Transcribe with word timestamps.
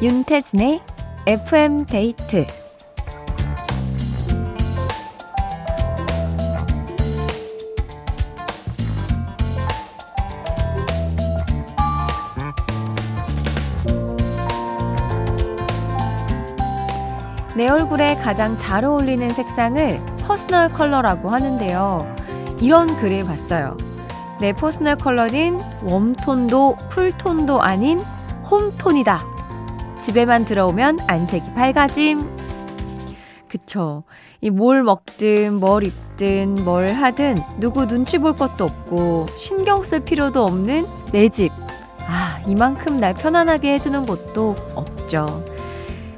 윤태진의 0.00 0.80
FM 1.26 1.84
데이트 1.86 2.46
내 17.56 17.66
얼굴에 17.66 18.14
가장 18.14 18.56
잘 18.56 18.84
어울리는 18.84 19.28
색상을 19.30 20.00
personal 20.20 20.68
color라고 20.68 21.30
하는데요. 21.30 22.06
이런 22.60 22.86
글을 23.00 23.24
봤어요. 23.24 23.76
내 24.40 24.52
퍼스널 24.52 24.94
컬러는 24.94 25.58
웜톤도 25.82 26.76
쿨톤도 26.94 27.60
아닌 27.60 27.98
홈톤이다. 28.48 29.27
집에만 30.08 30.46
들어오면 30.46 31.00
안색이 31.06 31.52
밝아짐. 31.54 32.26
그쵸. 33.46 34.04
이 34.40 34.48
뭘 34.50 34.82
먹든 34.82 35.54
뭘 35.60 35.84
입든 35.84 36.64
뭘 36.64 36.92
하든 36.94 37.36
누구 37.58 37.86
눈치 37.86 38.16
볼 38.16 38.34
것도 38.34 38.64
없고 38.64 39.26
신경 39.36 39.82
쓸 39.82 40.00
필요도 40.00 40.42
없는 40.44 40.86
내 41.12 41.28
집. 41.28 41.50
아, 42.06 42.38
이만큼 42.46 43.00
날 43.00 43.12
편안하게 43.12 43.74
해주는 43.74 44.06
곳도 44.06 44.56
없죠. 44.74 45.26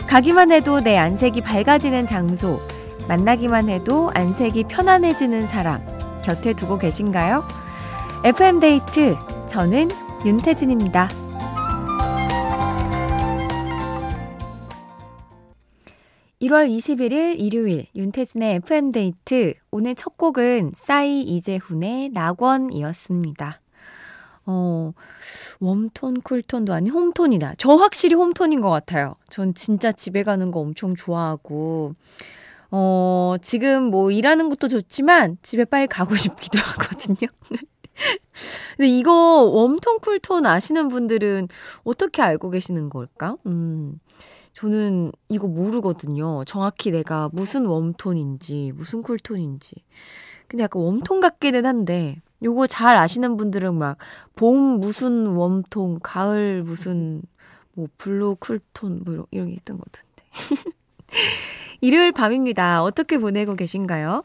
가기만 0.07 0.53
해도 0.53 0.81
내 0.81 0.97
안색이 0.97 1.41
밝아지는 1.41 2.07
장소, 2.07 2.61
만나기만 3.09 3.69
해도 3.69 4.13
안색이 4.15 4.65
편안해지는 4.69 5.49
사람, 5.49 5.85
곁에 6.23 6.53
두고 6.53 6.79
계신가요? 6.79 7.43
FM데이트, 8.25 9.17
저는 9.49 9.91
윤태진입니다. 10.25 11.09
1월 16.41 16.75
21일 16.75 17.39
일요일 17.39 17.85
윤태진의 17.95 18.57
FM데이트 18.65 19.55
오늘 19.71 19.95
첫 19.95 20.17
곡은 20.17 20.71
싸이 20.75 21.21
이재훈의 21.21 22.09
낙원이었습니다. 22.15 23.61
어, 24.47 24.93
웜톤, 25.61 26.23
쿨톤도 26.23 26.73
아닌 26.73 26.93
홈톤이다. 26.93 27.57
저 27.59 27.75
확실히 27.75 28.15
홈톤인 28.15 28.63
것 28.63 28.71
같아요. 28.71 29.17
전 29.29 29.53
진짜 29.53 29.93
집에 29.93 30.23
가는 30.23 30.51
거 30.51 30.61
엄청 30.61 30.95
좋아하고, 30.95 31.95
어, 32.71 33.37
지금 33.43 33.91
뭐 33.91 34.11
일하는 34.11 34.49
것도 34.49 34.69
좋지만 34.69 35.37
집에 35.43 35.67
빨리 35.67 35.87
가고 35.87 36.17
싶기도 36.17 36.59
하거든요. 36.59 37.29
근데 38.81 38.97
이거 38.97 39.43
warm 39.45 39.69
tone, 39.69 39.99
cool 39.99 40.23
tone 40.23 40.47
아시는 40.47 40.89
분들은 40.89 41.49
어떻게 41.85 42.23
알고 42.23 42.49
계시는 42.49 42.89
걸까? 42.89 43.37
음. 43.45 44.01
저는 44.55 45.13
이거 45.29 45.49
모르거든요. 45.49 46.45
정확히 46.47 46.91
내가 46.91 47.29
무슨 47.31 47.67
웜톤인지, 47.67 48.73
무슨 48.75 49.03
쿨톤인지. 49.03 49.75
근데 50.49 50.65
약간 50.65 50.81
warm 50.81 51.01
tone 51.01 51.21
같기는 51.21 51.67
한데, 51.67 52.23
요거 52.43 52.69
잘 52.69 52.97
아시는 52.97 53.37
분들은 53.37 53.75
막, 53.75 53.99
봄 54.35 54.81
무슨 54.81 55.37
warm 55.37 55.65
tone, 55.65 56.01
가을 56.01 56.63
무슨, 56.63 57.21
뭐, 57.75 57.87
blue 57.99 58.37
cool 58.41 58.68
tone, 58.68 59.03
뭐, 59.05 59.27
이런, 59.31 59.49
게 59.49 59.57
있던 59.57 59.77
것 59.77 59.93
같은데. 59.93 60.71
일요일 61.81 62.13
밤입니다. 62.13 62.83
어떻게 62.83 63.19
보내고 63.19 63.55
계신가요? 63.57 64.23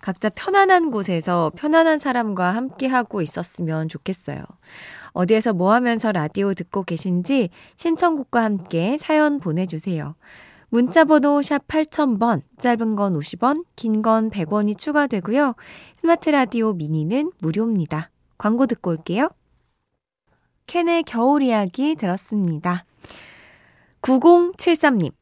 각자 0.00 0.28
편안한 0.28 0.90
곳에서 0.90 1.52
편안한 1.56 1.98
사람과 1.98 2.54
함께하고 2.54 3.22
있었으면 3.22 3.88
좋겠어요. 3.88 4.42
어디에서 5.12 5.52
뭐 5.52 5.72
하면서 5.72 6.12
라디오 6.12 6.52
듣고 6.52 6.82
계신지 6.82 7.48
신청곡과 7.76 8.42
함께 8.42 8.98
사연 8.98 9.40
보내주세요. 9.40 10.14
문자번호 10.68 11.42
샵 11.42 11.66
8000번, 11.68 12.42
짧은 12.58 12.96
건 12.96 13.14
50원, 13.18 13.64
긴 13.76 14.02
건 14.02 14.30
100원이 14.30 14.76
추가되고요. 14.76 15.54
스마트 15.94 16.28
라디오 16.30 16.72
미니는 16.74 17.30
무료입니다. 17.38 18.10
광고 18.36 18.66
듣고 18.66 18.90
올게요. 18.90 19.28
캔의 20.66 21.04
겨울 21.04 21.42
이야기 21.42 21.94
들었습니다. 21.94 22.84
9073님. 24.02 25.12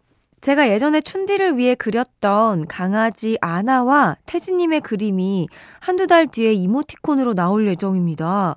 제가 0.44 0.68
예전에 0.68 1.00
춘디를 1.00 1.56
위해 1.56 1.74
그렸던 1.74 2.66
강아지 2.66 3.38
아나와 3.40 4.18
태진님의 4.26 4.82
그림이 4.82 5.48
한두 5.80 6.06
달 6.06 6.26
뒤에 6.26 6.52
이모티콘으로 6.52 7.32
나올 7.32 7.66
예정입니다. 7.66 8.56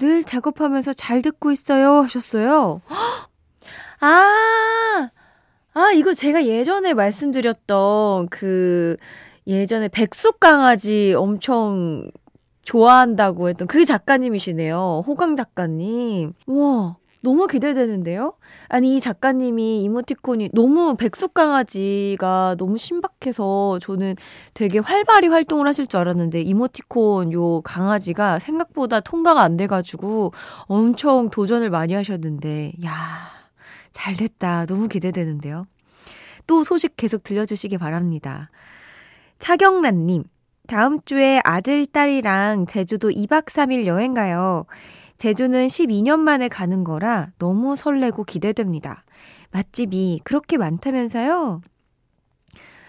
늘 0.00 0.24
작업하면서 0.24 0.94
잘 0.94 1.22
듣고 1.22 1.52
있어요 1.52 2.02
하셨어요. 2.02 2.80
아, 4.00 5.10
아, 5.74 5.92
이거 5.94 6.12
제가 6.12 6.44
예전에 6.44 6.92
말씀드렸던 6.92 8.30
그 8.30 8.96
예전에 9.46 9.86
백숙 9.86 10.40
강아지 10.40 11.14
엄청 11.16 12.10
좋아한다고 12.62 13.48
했던 13.48 13.68
그 13.68 13.84
작가님이시네요. 13.84 15.04
호강 15.06 15.36
작가님. 15.36 16.32
와, 16.48 16.96
너무 17.20 17.46
기대되는데요? 17.46 18.34
아니, 18.68 18.96
이 18.96 19.00
작가님이 19.00 19.82
이모티콘이 19.82 20.50
너무 20.54 20.94
백숙강아지가 20.96 22.56
너무 22.58 22.78
신박해서 22.78 23.78
저는 23.80 24.14
되게 24.54 24.78
활발히 24.78 25.28
활동을 25.28 25.66
하실 25.66 25.86
줄 25.86 26.00
알았는데 26.00 26.42
이모티콘 26.42 27.32
요 27.32 27.60
강아지가 27.62 28.38
생각보다 28.38 29.00
통과가 29.00 29.40
안 29.42 29.56
돼가지고 29.56 30.32
엄청 30.62 31.30
도전을 31.30 31.70
많이 31.70 31.94
하셨는데, 31.94 32.74
야, 32.84 32.92
잘 33.92 34.16
됐다. 34.16 34.66
너무 34.66 34.88
기대되는데요? 34.88 35.66
또 36.46 36.62
소식 36.62 36.96
계속 36.96 37.24
들려주시기 37.24 37.78
바랍니다. 37.78 38.50
차경란님, 39.38 40.24
다음 40.66 41.00
주에 41.04 41.40
아들, 41.44 41.86
딸이랑 41.86 42.66
제주도 42.66 43.08
2박 43.10 43.46
3일 43.46 43.86
여행 43.86 44.14
가요. 44.14 44.66
제주는 45.18 45.66
12년 45.66 46.20
만에 46.20 46.48
가는 46.48 46.84
거라 46.84 47.30
너무 47.38 47.74
설레고 47.76 48.24
기대됩니다. 48.24 49.04
맛집이 49.50 50.20
그렇게 50.24 50.56
많다면서요? 50.56 51.60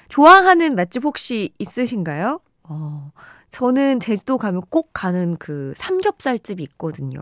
좋아하는 0.09 0.75
맛집 0.75 1.03
혹시 1.05 1.53
있으신가요? 1.57 2.39
어, 2.63 3.11
저는 3.49 3.99
제주도 3.99 4.37
가면 4.37 4.61
꼭 4.69 4.91
가는 4.93 5.37
그 5.37 5.73
삼겹살집이 5.75 6.61
있거든요. 6.63 7.19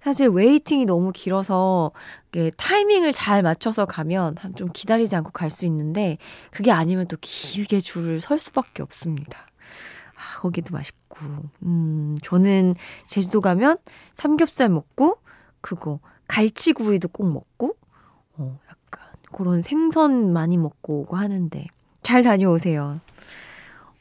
사실 0.00 0.28
웨이팅이 0.28 0.84
너무 0.84 1.12
길어서 1.12 1.92
타이밍을 2.56 3.12
잘 3.12 3.42
맞춰서 3.42 3.84
가면 3.86 4.34
좀 4.56 4.68
기다리지 4.72 5.14
않고 5.14 5.30
갈 5.30 5.50
수 5.50 5.64
있는데 5.66 6.18
그게 6.50 6.72
아니면 6.72 7.06
또 7.06 7.16
길게 7.20 7.78
줄을 7.80 8.20
설 8.20 8.38
수밖에 8.40 8.82
없습니다. 8.82 9.46
아, 10.30 10.40
거기도 10.40 10.74
맛있고. 10.74 11.18
음, 11.62 12.16
저는 12.22 12.74
제주도 13.06 13.40
가면 13.40 13.78
삼겹살 14.14 14.68
먹고, 14.68 15.18
그거, 15.60 15.98
갈치구이도 16.28 17.08
꼭 17.08 17.32
먹고, 17.32 17.76
어, 18.36 18.58
약간, 18.68 19.08
그런 19.32 19.62
생선 19.62 20.32
많이 20.32 20.56
먹고 20.56 21.00
오고 21.00 21.16
하는데, 21.16 21.66
잘 22.02 22.22
다녀오세요. 22.22 23.00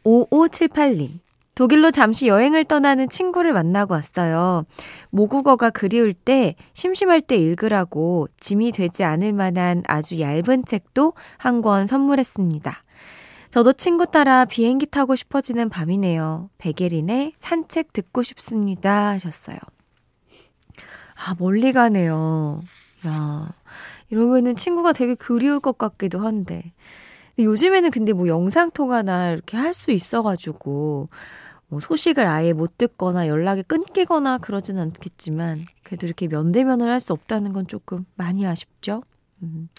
5578님. 0.04 1.20
독일로 1.56 1.92
잠시 1.92 2.28
여행을 2.28 2.64
떠나는 2.64 3.10
친구를 3.10 3.52
만나고 3.52 3.94
왔어요. 3.94 4.64
모국어가 5.10 5.70
그리울 5.70 6.14
때, 6.14 6.56
심심할 6.74 7.20
때 7.20 7.36
읽으라고 7.36 8.30
짐이 8.40 8.72
되지 8.72 9.04
않을 9.04 9.34
만한 9.34 9.84
아주 9.88 10.22
얇은 10.22 10.64
책도 10.66 11.14
한 11.38 11.62
권 11.62 11.86
선물했습니다. 11.86 12.78
저도 13.50 13.74
친구 13.74 14.06
따라 14.06 14.46
비행기 14.46 14.86
타고 14.86 15.16
싶어지는 15.16 15.70
밤이네요. 15.70 16.50
백예린의 16.60 17.34
산책 17.40 17.94
듣고 17.94 18.22
싶습니다. 18.24 19.10
하셨어요. 19.10 19.58
아, 21.26 21.36
멀리 21.40 21.72
가네요. 21.74 22.62
야, 23.08 23.52
이러면은 24.10 24.56
친구가 24.56 24.94
되게 24.94 25.16
그리울 25.16 25.60
것 25.60 25.78
같기도 25.78 26.20
한데. 26.20 26.74
요즘에는 27.40 27.90
근데 27.92 28.14
뭐 28.14 28.28
영상통화나 28.28 29.32
이렇게 29.32 29.58
할 29.58 29.74
수 29.74 29.92
있어가지고, 29.92 31.10
뭐 31.70 31.80
소식을 31.80 32.28
아예 32.28 32.54
못 32.54 32.78
듣거나 32.78 33.28
연락이 33.28 33.64
끊기거나 33.64 34.38
그러진 34.40 34.78
않겠지만, 34.78 35.60
그래도 35.84 36.06
이렇게 36.06 36.28
면대면을 36.28 36.90
할 36.90 37.00
수 37.00 37.14
없다는 37.14 37.54
건 37.54 37.66
조금 37.68 38.06
많이 38.16 38.46
아쉽죠? 38.46 39.04
음, 39.42 39.70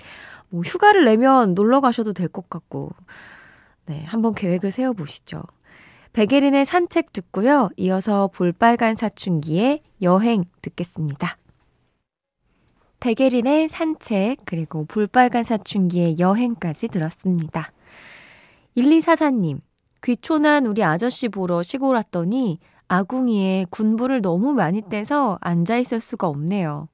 뭐 0.48 0.62
휴가를 0.62 1.04
내면 1.04 1.54
놀러 1.54 1.80
가셔도 1.80 2.12
될 2.14 2.28
것 2.28 2.48
같고, 2.50 2.90
네, 3.90 4.04
한번 4.06 4.36
계획을 4.36 4.70
세워보시죠. 4.70 5.42
백예린의 6.12 6.64
산책 6.64 7.12
듣고요. 7.12 7.70
이어서 7.76 8.28
볼빨간 8.28 8.94
사춘기의 8.94 9.82
여행 10.00 10.44
듣겠습니다. 10.62 11.36
백예린의 13.00 13.66
산책 13.66 14.36
그리고 14.44 14.84
볼빨간 14.84 15.42
사춘기의 15.42 16.20
여행까지 16.20 16.86
들었습니다. 16.86 17.72
1244님, 18.76 19.58
귀촌한 20.04 20.66
우리 20.66 20.84
아저씨 20.84 21.28
보러 21.28 21.64
시골 21.64 21.96
왔더니 21.96 22.60
아궁이에 22.86 23.66
군부를 23.70 24.22
너무 24.22 24.54
많이 24.54 24.82
떼서 24.82 25.38
앉아있을 25.40 25.98
수가 25.98 26.28
없네요. 26.28 26.86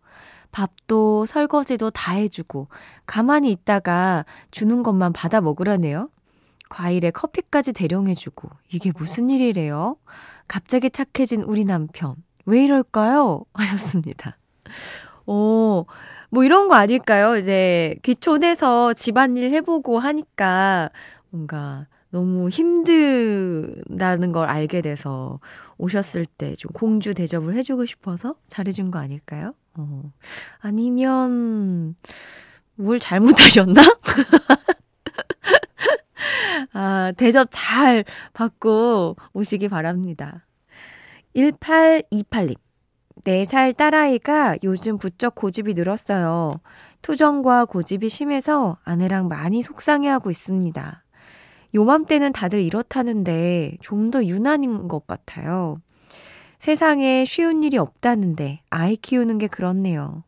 밥도 0.50 1.26
설거지도 1.26 1.90
다 1.90 2.14
해주고 2.14 2.68
가만히 3.04 3.50
있다가 3.50 4.24
주는 4.50 4.82
것만 4.82 5.12
받아 5.12 5.42
먹으라네요. 5.42 6.08
과일에 6.68 7.10
커피까지 7.10 7.72
대령해주고 7.72 8.48
이게 8.72 8.92
무슨 8.96 9.30
일이래요? 9.30 9.96
갑자기 10.48 10.90
착해진 10.90 11.42
우리 11.42 11.64
남편 11.64 12.16
왜 12.44 12.64
이럴까요? 12.64 13.44
하셨습니다. 13.54 14.36
오, 15.26 15.86
뭐 16.30 16.44
이런 16.44 16.68
거 16.68 16.74
아닐까요? 16.74 17.36
이제 17.36 17.96
귀촌해서 18.02 18.94
집안일 18.94 19.50
해보고 19.52 19.98
하니까 19.98 20.90
뭔가 21.30 21.86
너무 22.10 22.48
힘들다는 22.48 24.32
걸 24.32 24.48
알게 24.48 24.80
돼서 24.82 25.40
오셨을 25.78 26.24
때 26.24 26.54
좀 26.56 26.70
공주 26.72 27.12
대접을 27.14 27.54
해주고 27.54 27.84
싶어서 27.86 28.36
잘해준 28.48 28.90
거 28.90 28.98
아닐까요? 28.98 29.52
어. 29.74 30.02
아니면, 30.60 31.94
뭘 32.76 32.98
잘못하셨나? 33.00 33.82
아, 36.78 37.10
대접 37.16 37.48
잘 37.50 38.04
받고 38.34 39.16
오시기 39.32 39.68
바랍니다. 39.68 40.44
1828님. 41.34 42.56
4살 43.24 43.74
딸아이가 43.74 44.58
요즘 44.62 44.98
부쩍 44.98 45.34
고집이 45.34 45.72
늘었어요. 45.72 46.52
투정과 47.00 47.64
고집이 47.64 48.10
심해서 48.10 48.76
아내랑 48.84 49.28
많이 49.28 49.62
속상해하고 49.62 50.30
있습니다. 50.30 51.02
요맘때는 51.74 52.32
다들 52.34 52.60
이렇다는데 52.62 53.78
좀 53.80 54.10
더 54.10 54.22
유난인 54.22 54.86
것 54.86 55.06
같아요. 55.06 55.78
세상에 56.58 57.24
쉬운 57.24 57.62
일이 57.64 57.78
없다는데 57.78 58.60
아이 58.68 58.96
키우는 58.96 59.38
게 59.38 59.46
그렇네요. 59.46 60.24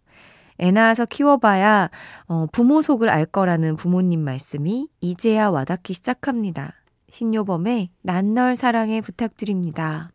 애 0.61 0.71
낳아서 0.71 1.05
키워봐야 1.07 1.91
어, 2.27 2.47
부모 2.53 2.83
속을 2.83 3.09
알 3.09 3.27
거라는 3.27 3.77
부모님 3.77 4.21
말씀이 4.21 4.89
이제야 5.01 5.49
와닿기 5.51 5.95
시작합니다. 5.95 6.75
신요범의 7.11 7.91
낯널 8.03 8.57
사랑에 8.57 9.01
부탁드립니다. 9.01 10.11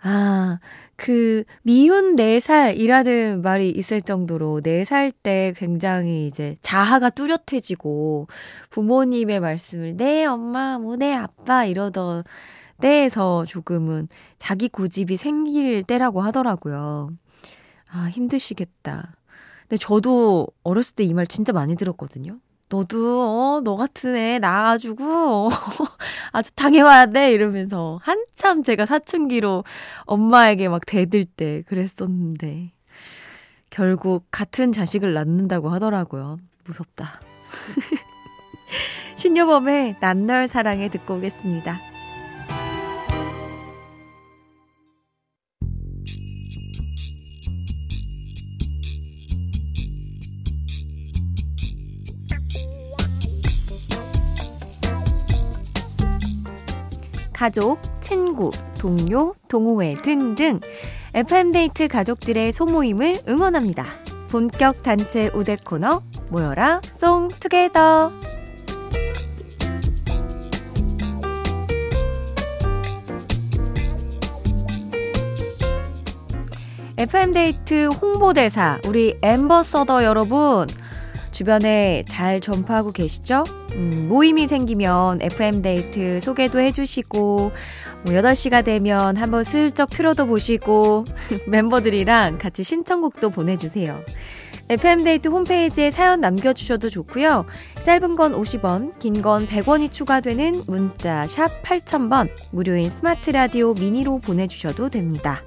아, 0.00 0.58
그, 0.96 1.44
미운 1.62 2.16
4살이라는 2.16 3.42
말이 3.42 3.70
있을 3.70 4.00
정도로 4.00 4.60
4살 4.60 5.12
때 5.22 5.52
굉장히 5.56 6.26
이제 6.26 6.56
자아가 6.60 7.10
뚜렷해지고 7.10 8.28
부모님의 8.70 9.40
말씀을 9.40 9.96
네, 9.96 10.24
엄마, 10.24 10.78
뭐, 10.78 10.96
네, 10.96 11.14
아빠 11.14 11.64
이러던 11.64 12.24
때에서 12.80 13.44
조금은 13.44 14.08
자기 14.38 14.68
고집이 14.68 15.16
생길 15.16 15.82
때라고 15.82 16.20
하더라고요. 16.20 17.10
아, 17.90 18.08
힘드시겠다. 18.10 19.14
근데 19.62 19.76
저도 19.78 20.46
어렸을 20.62 20.94
때 20.96 21.04
이 21.04 21.12
말 21.14 21.26
진짜 21.26 21.52
많이 21.52 21.76
들었거든요. 21.76 22.38
너도, 22.70 23.22
어, 23.22 23.60
너 23.64 23.76
같은 23.76 24.14
애 24.16 24.38
낳아가지고, 24.38 25.48
아주 26.32 26.52
당해와야 26.54 27.06
돼! 27.06 27.32
이러면서 27.32 27.98
한참 28.02 28.62
제가 28.62 28.84
사춘기로 28.84 29.64
엄마에게 30.04 30.68
막 30.68 30.82
대들 30.86 31.24
때 31.24 31.62
그랬었는데, 31.66 32.72
결국 33.70 34.24
같은 34.30 34.72
자식을 34.72 35.14
낳는다고 35.14 35.70
하더라고요. 35.70 36.38
무섭다. 36.64 37.20
신여범의 39.16 39.96
낯널 40.00 40.46
사랑에 40.48 40.88
듣고 40.90 41.16
오겠습니다. 41.16 41.78
가족, 57.38 57.78
친구, 58.00 58.50
동료, 58.80 59.32
동호회 59.46 59.94
등등 60.02 60.58
FM데이트 61.14 61.86
가족들의 61.86 62.50
소모임을 62.50 63.20
응원합니다. 63.28 63.84
본격 64.28 64.82
단체 64.82 65.30
우대 65.32 65.56
코너 65.56 66.02
모여라 66.30 66.80
송 66.82 67.28
투게더 67.28 68.10
FM데이트 76.96 77.86
홍보대사 77.86 78.80
우리 78.88 79.16
엠버서더 79.22 80.02
여러분 80.02 80.66
주변에 81.38 82.02
잘 82.08 82.40
전파하고 82.40 82.90
계시죠? 82.90 83.44
음, 83.74 84.08
모임이 84.08 84.48
생기면 84.48 85.22
FM데이트 85.22 86.18
소개도 86.20 86.58
해주시고, 86.58 87.52
뭐 88.02 88.12
8시가 88.12 88.64
되면 88.64 89.16
한번 89.16 89.44
슬쩍 89.44 89.88
틀어도 89.88 90.26
보시고, 90.26 91.04
멤버들이랑 91.46 92.38
같이 92.38 92.64
신청곡도 92.64 93.30
보내주세요. 93.30 94.00
FM데이트 94.68 95.28
홈페이지에 95.28 95.92
사연 95.92 96.20
남겨주셔도 96.20 96.90
좋고요. 96.90 97.46
짧은 97.84 98.16
건 98.16 98.32
50원, 98.32 98.98
긴 98.98 99.22
건 99.22 99.46
100원이 99.46 99.92
추가되는 99.92 100.64
문자 100.66 101.24
샵 101.28 101.62
8000번, 101.62 102.30
무료인 102.50 102.90
스마트 102.90 103.30
라디오 103.30 103.74
미니로 103.74 104.18
보내주셔도 104.18 104.88
됩니다. 104.88 105.40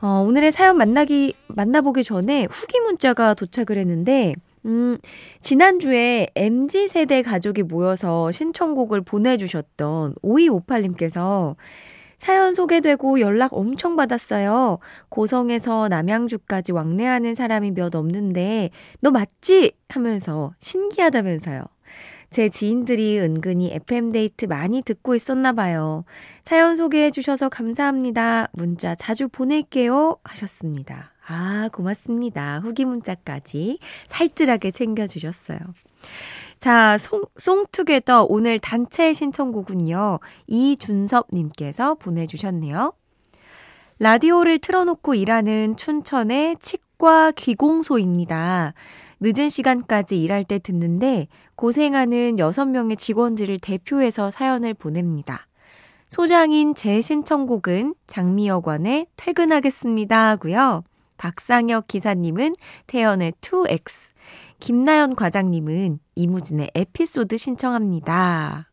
어, 0.00 0.24
오늘의 0.26 0.50
사연 0.50 0.78
만나기, 0.78 1.34
만나보기 1.46 2.02
전에 2.02 2.48
후기 2.50 2.80
문자가 2.80 3.34
도착을 3.34 3.78
했는데, 3.78 4.34
음, 4.64 4.98
지난주에 5.40 6.28
MZ세대 6.34 7.22
가족이 7.22 7.64
모여서 7.64 8.30
신청곡을 8.30 9.00
보내주셨던 9.00 10.14
5258님께서 10.22 11.56
사연 12.18 12.54
소개되고 12.54 13.18
연락 13.20 13.52
엄청 13.52 13.96
받았어요. 13.96 14.78
고성에서 15.08 15.88
남양주까지 15.88 16.70
왕래하는 16.70 17.34
사람이 17.34 17.72
몇 17.72 17.96
없는데, 17.96 18.70
너 19.00 19.10
맞지? 19.10 19.72
하면서 19.88 20.54
신기하다면서요. 20.60 21.64
제 22.30 22.48
지인들이 22.48 23.18
은근히 23.18 23.72
FM데이트 23.72 24.46
많이 24.46 24.82
듣고 24.82 25.16
있었나 25.16 25.52
봐요. 25.52 26.04
사연 26.44 26.76
소개해 26.76 27.10
주셔서 27.10 27.48
감사합니다. 27.48 28.48
문자 28.52 28.94
자주 28.94 29.28
보낼게요. 29.28 30.18
하셨습니다. 30.22 31.11
아, 31.32 31.68
고맙습니다. 31.72 32.60
후기 32.60 32.84
문자까지 32.84 33.78
살뜰하게 34.08 34.70
챙겨주셨어요. 34.72 35.58
자, 36.60 36.98
송, 36.98 37.24
송투게더 37.36 38.26
오늘 38.28 38.58
단체 38.58 39.12
신청곡은요. 39.12 40.20
이준섭님께서 40.46 41.94
보내주셨네요. 41.94 42.92
라디오를 43.98 44.58
틀어놓고 44.58 45.14
일하는 45.14 45.76
춘천의 45.76 46.56
치과 46.60 47.30
기공소입니다. 47.30 48.74
늦은 49.20 49.48
시간까지 49.48 50.20
일할 50.20 50.44
때 50.44 50.58
듣는데 50.58 51.28
고생하는 51.54 52.36
6명의 52.36 52.98
직원들을 52.98 53.60
대표해서 53.60 54.30
사연을 54.30 54.74
보냅니다. 54.74 55.46
소장인 56.08 56.74
제 56.74 57.00
신청곡은 57.00 57.94
장미여관의 58.06 59.06
퇴근하겠습니다 59.16 60.28
하고요. 60.30 60.82
박상혁 61.22 61.86
기사님은 61.86 62.56
태연의 62.88 63.34
2X, 63.40 64.12
김나연 64.58 65.14
과장님은 65.14 66.00
이무진의 66.16 66.72
에피소드 66.74 67.36
신청합니다. 67.36 68.68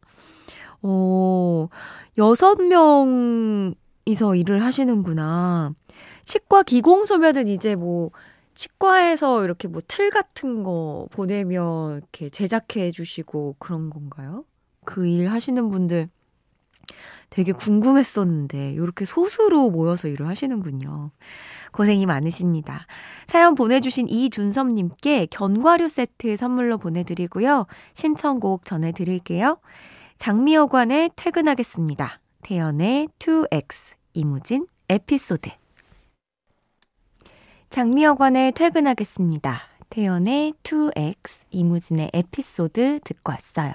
오, 0.81 1.69
여섯 2.17 2.55
명이서 2.59 4.35
일을 4.35 4.63
하시는구나. 4.63 5.75
치과 6.23 6.63
기공소면은 6.63 7.47
이제 7.47 7.75
뭐, 7.75 8.09
치과에서 8.55 9.43
이렇게 9.43 9.67
뭐 9.67 9.79
틀 9.87 10.09
같은 10.09 10.63
거 10.63 11.07
보내면 11.11 11.97
이렇게 11.97 12.29
제작해 12.31 12.89
주시고 12.89 13.57
그런 13.59 13.91
건가요? 13.91 14.43
그 14.85 15.05
일 15.05 15.29
하시는 15.29 15.69
분들 15.69 16.09
되게 17.29 17.51
궁금했었는데, 17.51 18.73
이렇게 18.73 19.05
소수로 19.05 19.69
모여서 19.69 20.07
일을 20.07 20.27
하시는군요. 20.27 21.11
고생이 21.71 22.05
많으십니다. 22.05 22.87
사연 23.27 23.55
보내주신 23.55 24.07
이준섭님께 24.09 25.27
견과류 25.27 25.87
세트 25.89 26.35
선물로 26.37 26.77
보내드리고요. 26.77 27.67
신청곡 27.93 28.65
전해드릴게요. 28.65 29.59
장미여관에 30.17 31.11
퇴근하겠습니다. 31.15 32.19
태연의 32.41 33.07
2X, 33.19 33.95
이무진, 34.13 34.67
에피소드. 34.89 35.49
장미여관에 37.69 38.51
퇴근하겠습니다. 38.51 39.59
태연의 39.89 40.53
2X, 40.63 41.41
이무진의 41.51 42.09
에피소드 42.13 42.99
듣고 43.03 43.31
왔어요. 43.31 43.71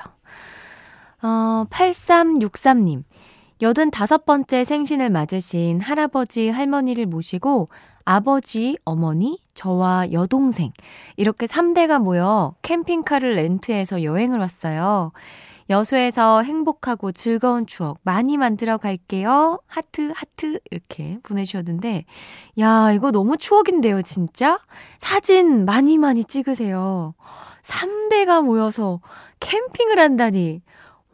어, 1.23 1.65
8363님. 1.71 3.05
85번째 3.65 4.63
생신을 4.65 5.09
맞으신 5.09 5.81
할아버지 5.81 6.51
할머니를 6.51 7.07
모시고 7.07 7.71
아버지, 8.05 8.77
어머니, 8.85 9.39
저와 9.55 10.13
여동생 10.13 10.71
이렇게 11.17 11.47
3대가 11.47 11.99
모여 11.99 12.55
캠핑카를 12.61 13.37
렌트해서 13.37 14.03
여행을 14.03 14.39
왔어요. 14.39 15.13
여수에서 15.71 16.43
행복하고 16.43 17.13
즐거운 17.13 17.65
추억 17.65 17.99
많이 18.03 18.37
만들어 18.37 18.77
갈게요. 18.77 19.61
하트, 19.67 20.13
하트, 20.15 20.61
이렇게 20.71 21.19
보내주셨는데, 21.23 22.05
야, 22.59 22.93
이거 22.93 23.11
너무 23.11 23.39
추억인데요, 23.39 24.03
진짜? 24.03 24.61
사진 24.99 25.65
많이 25.65 25.97
많이 25.97 26.23
찍으세요. 26.23 27.15
3대가 27.63 28.45
모여서 28.45 29.01
캠핑을 29.41 29.99
한다니. 29.99 30.61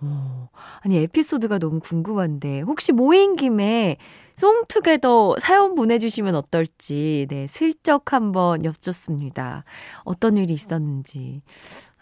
오, 0.02 0.48
아니, 0.80 0.96
에피소드가 0.98 1.58
너무 1.58 1.80
궁금한데, 1.80 2.60
혹시 2.60 2.92
모인 2.92 3.36
김에 3.36 3.96
송투게더 4.36 5.36
사연 5.38 5.74
보내주시면 5.74 6.34
어떨지, 6.34 7.26
네, 7.28 7.46
슬쩍 7.46 8.12
한번 8.12 8.64
여쭙습니다. 8.64 9.64
어떤 10.04 10.36
일이 10.36 10.54
있었는지. 10.54 11.42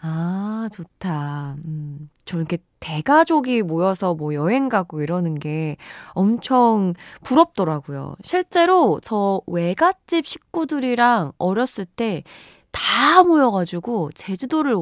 아, 0.01 0.69
좋다. 0.71 1.57
음, 1.65 2.09
저 2.23 2.37
이렇게 2.37 2.57
대가족이 2.79 3.63
모여서 3.63 4.13
뭐 4.13 4.33
여행 4.33 4.69
가고 4.69 5.01
이러는 5.01 5.35
게 5.35 5.75
엄청 6.11 6.93
부럽더라고요. 7.23 8.15
실제로 8.23 9.01
저 9.03 9.41
외갓집 9.47 10.25
식구들이랑 10.25 11.33
어렸을 11.37 11.85
때 11.85 12.23
다 12.71 13.23
모여가지고 13.23 14.11
제주도를 14.13 14.75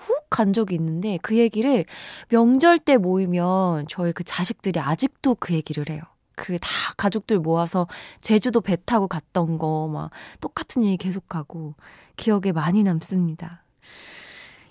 훅 0.00 0.30
간 0.30 0.52
적이 0.52 0.76
있는데 0.76 1.18
그 1.22 1.36
얘기를 1.36 1.84
명절 2.28 2.78
때 2.78 2.96
모이면 2.96 3.86
저희 3.88 4.12
그 4.12 4.22
자식들이 4.24 4.78
아직도 4.80 5.36
그 5.40 5.54
얘기를 5.54 5.88
해요. 5.90 6.02
그 6.36 6.58
다 6.58 6.68
가족들 6.96 7.38
모아서 7.40 7.86
제주도 8.22 8.60
배 8.62 8.76
타고 8.86 9.08
갔던 9.08 9.58
거 9.58 9.88
막 9.92 10.10
똑같은 10.40 10.84
얘기 10.84 10.96
계속하고 10.96 11.74
기억에 12.16 12.52
많이 12.52 12.82
남습니다. 12.82 13.64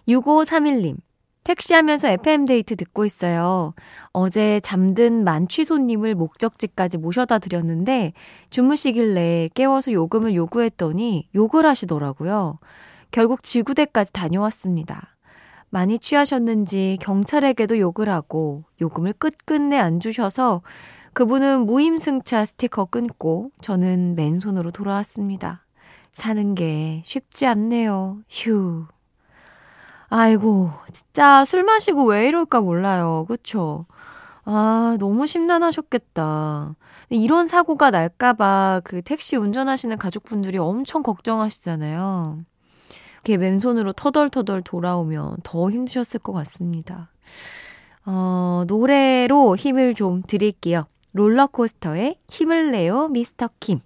6531님. 0.07 0.97
택시하면서 1.43 2.09
FM데이트 2.09 2.75
듣고 2.75 3.05
있어요. 3.05 3.73
어제 4.11 4.59
잠든 4.61 5.23
만취 5.23 5.63
손님을 5.65 6.13
목적지까지 6.15 6.97
모셔다 6.97 7.39
드렸는데 7.39 8.13
주무시길래 8.49 9.49
깨워서 9.55 9.91
요금을 9.91 10.35
요구했더니 10.35 11.29
욕을 11.35 11.65
하시더라고요. 11.65 12.59
결국 13.11 13.41
지구대까지 13.41 14.13
다녀왔습니다. 14.13 15.17
많이 15.69 15.99
취하셨는지 15.99 16.97
경찰에게도 17.01 17.79
욕을 17.79 18.09
하고 18.09 18.63
요금을 18.81 19.13
끝끝내 19.13 19.77
안 19.77 19.99
주셔서 19.99 20.61
그분은 21.13 21.65
무임승차 21.65 22.45
스티커 22.45 22.85
끊고 22.85 23.51
저는 23.61 24.15
맨손으로 24.15 24.71
돌아왔습니다. 24.71 25.65
사는 26.13 26.55
게 26.55 27.01
쉽지 27.05 27.45
않네요. 27.45 28.19
휴. 28.29 28.85
아이고, 30.09 30.71
진짜 30.91 31.45
술 31.45 31.63
마시고 31.63 32.05
왜 32.05 32.27
이럴까 32.27 32.61
몰라요. 32.61 33.25
그쵸? 33.27 33.85
아, 34.43 34.97
너무 34.99 35.27
심란하셨겠다. 35.27 36.75
이런 37.09 37.47
사고가 37.47 37.91
날까봐 37.91 38.81
그 38.83 39.01
택시 39.03 39.35
운전하시는 39.35 39.95
가족분들이 39.97 40.57
엄청 40.57 41.03
걱정하시잖아요. 41.03 42.39
이렇게 43.23 43.37
맨손으로 43.37 43.93
터덜터덜 43.93 44.61
돌아오면 44.61 45.37
더 45.43 45.69
힘드셨을 45.69 46.19
것 46.19 46.33
같습니다. 46.33 47.11
어, 48.05 48.63
노래로 48.67 49.55
힘을 49.55 49.93
좀 49.93 50.21
드릴게요. 50.25 50.87
롤러코스터의 51.13 52.17
힘을 52.29 52.71
내요, 52.71 53.09
미스터 53.09 53.49
킴. 53.59 53.79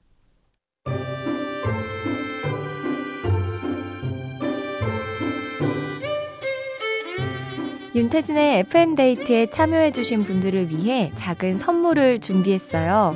윤태진의 7.96 8.60
FM데이트에 8.60 9.52
참여해주신 9.52 10.24
분들을 10.24 10.72
위해 10.72 11.12
작은 11.16 11.60
선물을 11.60 12.22
준비했어요. 12.22 13.16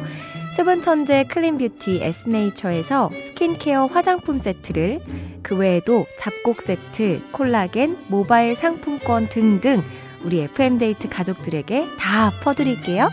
수분 0.54 0.82
천재 0.82 1.24
clean 1.26 1.58
beauty 1.58 2.00
에스네이처에서 2.02 3.12
스킨케어 3.20 3.86
화장품 3.88 4.40
세트를 4.40 5.02
그 5.44 5.56
외에도 5.56 6.06
잡곡 6.18 6.62
세트, 6.62 7.22
콜라겐, 7.32 8.06
모바일 8.08 8.56
상품권 8.56 9.28
등등 9.30 9.84
우리 10.24 10.42
FM데이트 10.42 11.10
가족들에게 11.10 11.88
다 12.00 12.32
퍼드릴게요. 12.42 13.10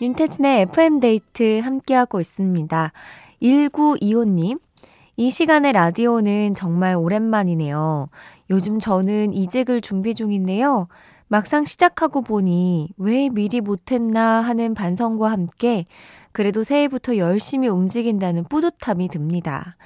윤태진의 0.00 0.62
FM데이트 0.62 1.60
함께하고 1.60 2.20
있습니다. 2.20 2.92
1925님, 3.40 4.58
이 5.16 5.30
시간의 5.30 5.72
라디오는 5.72 6.54
정말 6.54 6.96
오랜만이네요. 6.96 8.08
요즘 8.50 8.80
저는 8.80 9.32
이직을 9.32 9.80
준비 9.80 10.14
중인데요. 10.14 10.88
막상 11.32 11.64
시작하고 11.64 12.20
보니 12.20 12.90
왜 12.98 13.30
미리 13.30 13.62
못했나 13.62 14.42
하는 14.42 14.74
반성과 14.74 15.30
함께 15.30 15.86
그래도 16.30 16.62
새해부터 16.62 17.16
열심히 17.16 17.68
움직인다는 17.68 18.44
뿌듯함이 18.44 19.08
듭니다. 19.08 19.78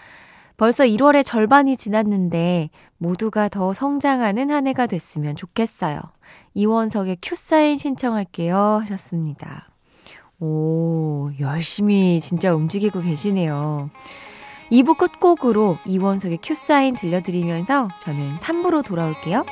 벌써 0.57 0.83
1월의 0.83 1.25
절반이 1.25 1.77
지났는데 1.77 2.71
모두가 2.99 3.49
더 3.49 3.73
성장하는 3.73 4.51
한 4.51 4.67
해가 4.67 4.89
됐으면 4.89 5.37
좋겠어요. 5.37 6.01
이원석의 6.55 7.19
큐사인 7.23 7.79
신청할게요 7.79 8.81
하셨습니다. 8.83 9.69
오, 10.41 11.31
열심히 11.39 12.21
진짜 12.21 12.57
움직이고 12.57 13.03
계시네요. 13.03 13.91
2부 14.73 14.99
끝곡으로 14.99 15.79
이원석의 15.87 16.41
큐사인 16.43 16.97
들려드리면서 16.97 17.89
저는 18.01 18.39
3부로 18.39 18.85
돌아올게요. 18.85 19.45